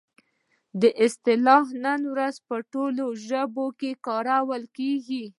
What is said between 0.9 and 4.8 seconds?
اصطلاح نن ورځ په ټولو ژبو کې کارول